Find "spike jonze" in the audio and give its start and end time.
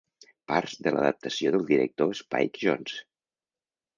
2.21-2.99